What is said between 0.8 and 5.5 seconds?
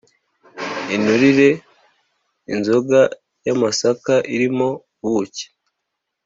inturire: inzoga y’amasaka irimo ubuki